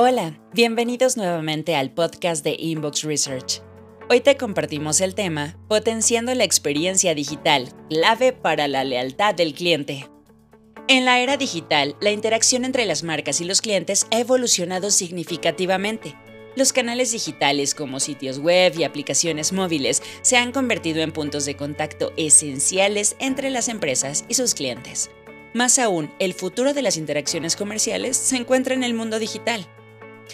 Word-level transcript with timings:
Hola, 0.00 0.38
bienvenidos 0.52 1.16
nuevamente 1.16 1.74
al 1.74 1.90
podcast 1.90 2.44
de 2.44 2.54
Inbox 2.56 3.02
Research. 3.02 3.62
Hoy 4.08 4.20
te 4.20 4.36
compartimos 4.36 5.00
el 5.00 5.16
tema 5.16 5.58
Potenciando 5.66 6.32
la 6.36 6.44
experiencia 6.44 7.16
digital, 7.16 7.68
clave 7.90 8.32
para 8.32 8.68
la 8.68 8.84
lealtad 8.84 9.34
del 9.34 9.54
cliente. 9.54 10.08
En 10.86 11.04
la 11.04 11.18
era 11.18 11.36
digital, 11.36 11.96
la 12.00 12.12
interacción 12.12 12.64
entre 12.64 12.86
las 12.86 13.02
marcas 13.02 13.40
y 13.40 13.44
los 13.44 13.60
clientes 13.60 14.06
ha 14.12 14.20
evolucionado 14.20 14.92
significativamente. 14.92 16.14
Los 16.54 16.72
canales 16.72 17.10
digitales 17.10 17.74
como 17.74 17.98
sitios 17.98 18.38
web 18.38 18.74
y 18.78 18.84
aplicaciones 18.84 19.52
móviles 19.52 20.00
se 20.22 20.36
han 20.36 20.52
convertido 20.52 21.00
en 21.00 21.10
puntos 21.10 21.44
de 21.44 21.56
contacto 21.56 22.12
esenciales 22.16 23.16
entre 23.18 23.50
las 23.50 23.66
empresas 23.66 24.24
y 24.28 24.34
sus 24.34 24.54
clientes. 24.54 25.10
Más 25.54 25.80
aún, 25.80 26.08
el 26.20 26.34
futuro 26.34 26.72
de 26.72 26.82
las 26.82 26.96
interacciones 26.96 27.56
comerciales 27.56 28.16
se 28.16 28.36
encuentra 28.36 28.74
en 28.74 28.84
el 28.84 28.94
mundo 28.94 29.18
digital. 29.18 29.66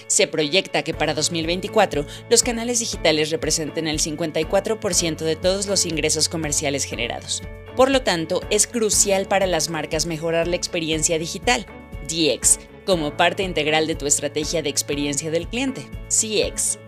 Se 0.06 0.26
proyecta 0.26 0.82
que 0.82 0.94
para 0.94 1.14
2024 1.14 2.06
los 2.30 2.42
canales 2.42 2.80
digitales 2.80 3.30
representen 3.30 3.86
el 3.86 4.00
54% 4.00 5.18
de 5.18 5.36
todos 5.36 5.66
los 5.66 5.86
ingresos 5.86 6.28
comerciales 6.28 6.84
generados. 6.84 7.42
Por 7.76 7.90
lo 7.90 8.02
tanto, 8.02 8.40
es 8.50 8.66
crucial 8.66 9.26
para 9.26 9.46
las 9.46 9.68
marcas 9.68 10.06
mejorar 10.06 10.46
la 10.46 10.56
experiencia 10.56 11.18
digital, 11.18 11.66
DX, 12.08 12.58
como 12.86 13.16
parte 13.16 13.42
integral 13.42 13.86
de 13.86 13.94
tu 13.94 14.06
estrategia 14.06 14.62
de 14.62 14.68
experiencia 14.68 15.30
del 15.30 15.48
cliente, 15.48 15.88
CX. 16.08 16.78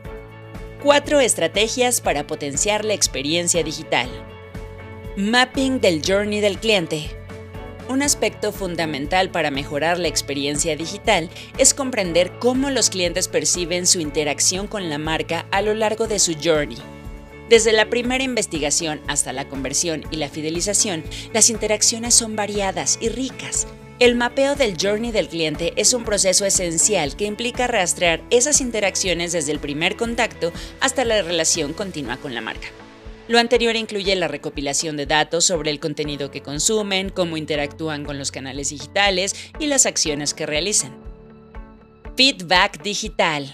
Cuatro 0.83 1.21
estrategias 1.21 2.01
para 2.01 2.27
potenciar 2.27 2.85
la 2.85 2.95
experiencia 2.95 3.63
digital. 3.65 4.09
Mapping 5.17 5.81
del 5.81 6.03
journey 6.07 6.41
del 6.41 6.59
cliente. 6.59 7.11
Un 7.89 8.03
aspecto 8.03 8.51
fundamental 8.51 9.31
para 9.31 9.53
mejorar 9.53 10.01
la 10.01 10.09
experiencia 10.09 10.75
digital 10.75 11.31
es 11.57 11.73
comprender 11.73 12.33
cómo 12.41 12.69
los 12.71 12.91
clientes 12.91 13.29
perciben 13.29 13.87
su 13.87 14.01
interacción 14.01 14.67
con 14.67 14.91
la 14.91 14.99
marca 14.99 15.47
a 15.53 15.63
lo 15.63 15.73
largo 15.73 16.09
de 16.09 16.19
su 16.19 16.35
journey. 16.35 16.79
Desde 17.49 17.73
la 17.73 17.89
primera 17.89 18.25
investigación 18.25 19.01
hasta 19.07 19.33
la 19.33 19.49
conversión 19.49 20.03
y 20.11 20.17
la 20.17 20.29
fidelización, 20.29 21.05
las 21.33 21.49
interacciones 21.49 22.13
son 22.15 22.35
variadas 22.35 22.99
y 23.01 23.09
ricas. 23.09 23.69
El 24.01 24.17
mapeo 24.17 24.57
del 24.57 24.77
journey 24.77 25.13
del 25.13 25.29
cliente 25.29 25.73
es 25.77 25.95
un 25.95 26.05
proceso 26.05 26.45
esencial 26.45 27.15
que 27.15 27.25
implica 27.25 27.69
rastrear 27.69 28.21
esas 28.31 28.61
interacciones 28.61 29.31
desde 29.31 29.53
el 29.53 29.61
primer 29.61 29.97
contacto 29.97 30.53
hasta 30.81 31.05
la 31.05 31.23
relación 31.23 31.73
continua 31.73 32.17
con 32.17 32.35
la 32.35 32.41
marca. 32.41 32.67
Lo 33.29 33.41
anterior 33.41 33.75
incluye 33.75 34.15
la 34.15 34.29
recopilación 34.29 34.97
de 34.97 35.07
datos 35.07 35.45
sobre 35.45 35.71
el 35.73 35.81
contenido 35.81 36.31
que 36.31 36.43
consumen, 36.43 37.11
cómo 37.11 37.37
interactúan 37.37 38.05
con 38.05 38.19
los 38.19 38.31
canales 38.31 38.71
digitales 38.71 39.35
y 39.59 39.67
las 39.67 39.85
acciones 39.85 40.33
que 40.33 40.47
realizan. 40.47 40.97
Feedback 42.17 42.83
digital. 42.83 43.53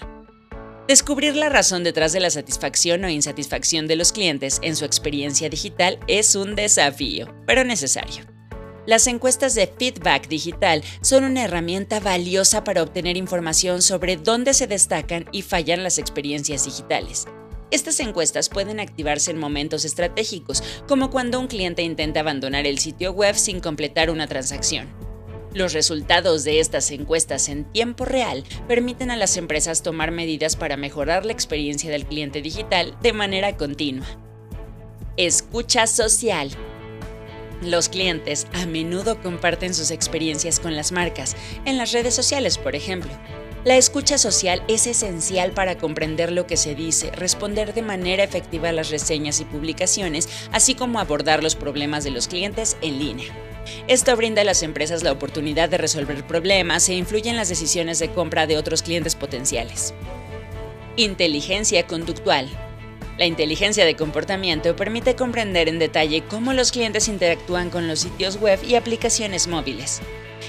Descubrir 0.87 1.35
la 1.35 1.49
razón 1.49 1.83
detrás 1.83 2.13
de 2.13 2.19
la 2.19 2.29
satisfacción 2.29 3.03
o 3.03 3.09
insatisfacción 3.09 3.87
de 3.87 3.95
los 3.95 4.11
clientes 4.11 4.59
en 4.61 4.75
su 4.75 4.85
experiencia 4.85 5.49
digital 5.49 5.97
es 6.07 6.35
un 6.35 6.55
desafío, 6.55 7.33
pero 7.47 7.63
necesario. 7.63 8.25
Las 8.85 9.07
encuestas 9.07 9.55
de 9.55 9.65
feedback 9.67 10.27
digital 10.27 10.83
son 11.01 11.23
una 11.23 11.45
herramienta 11.45 11.99
valiosa 11.99 12.63
para 12.63 12.83
obtener 12.83 13.15
información 13.17 13.81
sobre 13.81 14.17
dónde 14.17 14.53
se 14.53 14.67
destacan 14.67 15.25
y 15.31 15.41
fallan 15.41 15.83
las 15.83 15.97
experiencias 15.97 16.65
digitales. 16.65 17.25
Estas 17.73 17.99
encuestas 18.01 18.49
pueden 18.49 18.79
activarse 18.79 19.31
en 19.31 19.39
momentos 19.39 19.83
estratégicos, 19.83 20.61
como 20.87 21.09
cuando 21.09 21.39
un 21.39 21.47
cliente 21.47 21.81
intenta 21.81 22.19
abandonar 22.19 22.67
el 22.67 22.77
sitio 22.77 23.13
web 23.13 23.33
sin 23.33 23.61
completar 23.61 24.11
una 24.11 24.27
transacción. 24.27 24.87
Los 25.55 25.73
resultados 25.73 26.43
de 26.43 26.59
estas 26.59 26.91
encuestas 26.91 27.49
en 27.49 27.65
tiempo 27.65 28.05
real 28.05 28.43
permiten 28.67 29.09
a 29.09 29.17
las 29.17 29.37
empresas 29.37 29.81
tomar 29.81 30.11
medidas 30.11 30.55
para 30.55 30.77
mejorar 30.77 31.25
la 31.25 31.31
experiencia 31.31 31.89
del 31.89 32.05
cliente 32.05 32.43
digital 32.43 32.95
de 33.01 33.11
manera 33.11 33.57
continua. 33.57 34.05
Escucha 35.17 35.87
social. 35.87 36.51
Los 37.63 37.89
clientes 37.89 38.45
a 38.53 38.67
menudo 38.67 39.19
comparten 39.19 39.73
sus 39.73 39.89
experiencias 39.89 40.59
con 40.59 40.75
las 40.75 40.91
marcas, 40.91 41.35
en 41.65 41.79
las 41.79 41.91
redes 41.91 42.13
sociales, 42.13 42.59
por 42.59 42.75
ejemplo. 42.75 43.09
La 43.63 43.77
escucha 43.77 44.17
social 44.17 44.61
es 44.67 44.87
esencial 44.87 45.53
para 45.53 45.77
comprender 45.77 46.33
lo 46.33 46.45
que 46.45 46.57
se 46.57 46.75
dice, 46.75 47.11
responder 47.11 47.73
de 47.73 47.81
manera 47.81 48.21
efectiva 48.21 48.69
a 48.69 48.73
las 48.73 48.89
reseñas 48.89 49.39
y 49.39 49.45
publicaciones, 49.45 50.27
así 50.51 50.75
como 50.75 50.99
abordar 50.99 51.41
los 51.41 51.55
problemas 51.55 52.03
de 52.03 52.11
los 52.11 52.27
clientes 52.27 52.75
en 52.81 52.99
línea. 52.99 53.31
Esto 53.87 54.17
brinda 54.17 54.41
a 54.41 54.45
las 54.45 54.63
empresas 54.63 55.01
la 55.01 55.13
oportunidad 55.13 55.69
de 55.69 55.77
resolver 55.77 56.27
problemas 56.27 56.89
e 56.89 56.95
influye 56.95 57.29
en 57.29 57.37
las 57.37 57.47
decisiones 57.47 57.99
de 57.99 58.11
compra 58.11 58.47
de 58.47 58.57
otros 58.57 58.83
clientes 58.83 59.15
potenciales. 59.15 59.93
Inteligencia 60.97 61.87
conductual. 61.87 62.49
La 63.17 63.27
inteligencia 63.27 63.85
de 63.85 63.95
comportamiento 63.95 64.75
permite 64.75 65.15
comprender 65.15 65.69
en 65.69 65.79
detalle 65.79 66.21
cómo 66.29 66.51
los 66.51 66.73
clientes 66.73 67.07
interactúan 67.07 67.69
con 67.69 67.87
los 67.87 67.99
sitios 67.99 68.41
web 68.41 68.59
y 68.61 68.75
aplicaciones 68.75 69.47
móviles. 69.47 70.01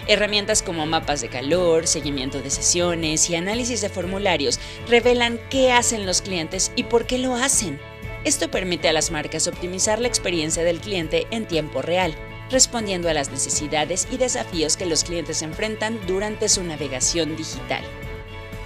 Herramientas 0.06 0.62
como 0.62 0.84
mapas 0.84 1.22
de 1.22 1.28
calor, 1.28 1.86
seguimiento 1.86 2.42
de 2.42 2.50
sesiones 2.50 3.30
y 3.30 3.36
análisis 3.36 3.80
de 3.80 3.88
formularios 3.88 4.60
revelan 4.86 5.40
qué 5.48 5.72
hacen 5.72 6.04
los 6.04 6.20
clientes 6.20 6.72
y 6.76 6.84
por 6.84 7.06
qué 7.06 7.16
lo 7.16 7.34
hacen. 7.34 7.80
Esto 8.24 8.50
permite 8.50 8.88
a 8.88 8.92
las 8.92 9.10
marcas 9.10 9.46
optimizar 9.46 9.98
la 10.00 10.08
experiencia 10.08 10.62
del 10.62 10.80
cliente 10.80 11.26
en 11.30 11.46
tiempo 11.46 11.80
real, 11.80 12.14
respondiendo 12.50 13.08
a 13.08 13.14
las 13.14 13.30
necesidades 13.30 14.06
y 14.10 14.18
desafíos 14.18 14.76
que 14.76 14.84
los 14.84 15.04
clientes 15.04 15.40
enfrentan 15.40 15.98
durante 16.06 16.50
su 16.50 16.62
navegación 16.62 17.34
digital. 17.34 17.82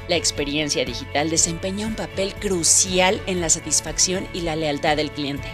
La 0.08 0.16
experiencia 0.16 0.84
digital 0.84 1.30
desempeña 1.30 1.86
un 1.86 1.94
papel 1.94 2.34
crucial 2.34 3.20
en 3.26 3.40
la 3.40 3.48
satisfacción 3.48 4.26
y 4.32 4.40
la 4.40 4.56
lealtad 4.56 4.96
del 4.96 5.12
cliente. 5.12 5.48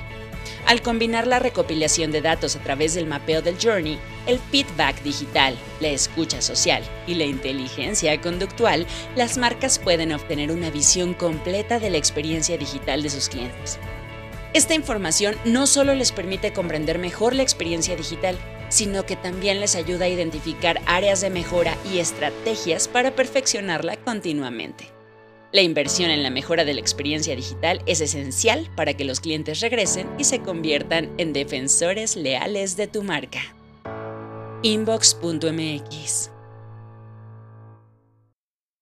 Al 0.66 0.80
combinar 0.80 1.26
la 1.26 1.38
recopilación 1.38 2.10
de 2.10 2.22
datos 2.22 2.56
a 2.56 2.60
través 2.60 2.94
del 2.94 3.06
mapeo 3.06 3.42
del 3.42 3.58
journey, 3.62 3.98
el 4.26 4.38
feedback 4.38 5.02
digital, 5.02 5.58
la 5.80 5.88
escucha 5.88 6.40
social 6.40 6.82
y 7.06 7.14
la 7.14 7.24
inteligencia 7.24 8.18
conductual, 8.20 8.86
las 9.14 9.36
marcas 9.36 9.78
pueden 9.78 10.12
obtener 10.12 10.50
una 10.50 10.70
visión 10.70 11.12
completa 11.12 11.78
de 11.78 11.90
la 11.90 11.98
experiencia 11.98 12.56
digital 12.56 13.02
de 13.02 13.10
sus 13.10 13.28
clientes. 13.28 13.78
Esta 14.54 14.74
información 14.74 15.36
no 15.44 15.66
solo 15.66 15.94
les 15.94 16.12
permite 16.12 16.52
comprender 16.54 16.98
mejor 16.98 17.34
la 17.34 17.42
experiencia 17.42 17.94
digital, 17.94 18.38
sino 18.70 19.04
que 19.04 19.16
también 19.16 19.60
les 19.60 19.76
ayuda 19.76 20.06
a 20.06 20.08
identificar 20.08 20.80
áreas 20.86 21.20
de 21.20 21.28
mejora 21.28 21.76
y 21.92 21.98
estrategias 21.98 22.88
para 22.88 23.10
perfeccionarla 23.10 23.96
continuamente. 23.98 24.93
La 25.54 25.62
inversión 25.62 26.10
en 26.10 26.24
la 26.24 26.30
mejora 26.30 26.64
de 26.64 26.74
la 26.74 26.80
experiencia 26.80 27.36
digital 27.36 27.80
es 27.86 28.00
esencial 28.00 28.68
para 28.74 28.94
que 28.94 29.04
los 29.04 29.20
clientes 29.20 29.60
regresen 29.60 30.08
y 30.18 30.24
se 30.24 30.40
conviertan 30.40 31.12
en 31.16 31.32
defensores 31.32 32.16
leales 32.16 32.76
de 32.76 32.88
tu 32.88 33.04
marca. 33.04 33.54
Inbox.mx 34.62 36.33